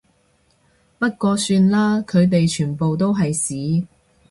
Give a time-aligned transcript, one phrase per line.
[0.97, 3.85] 不過算啦，佢哋全部都係屎